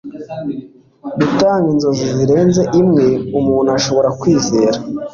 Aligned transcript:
gutanga 1.17 1.65
inzozi 1.73 2.05
zirenze 2.15 2.61
imwe 2.81 3.05
umuntu 3.39 3.69
ashobora 3.77 4.09
kwizera 4.19 4.77